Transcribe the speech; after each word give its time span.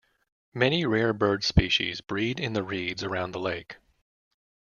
Many 0.55 0.83
rare 0.83 1.13
bird 1.13 1.43
species 1.43 2.01
breed 2.01 2.39
in 2.39 2.53
the 2.53 2.63
reeds 2.63 3.03
around 3.03 3.33
the 3.33 3.39
lake. 3.39 3.75